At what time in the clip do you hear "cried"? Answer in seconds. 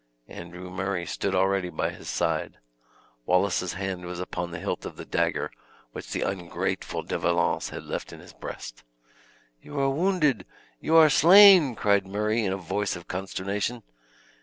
11.75-12.07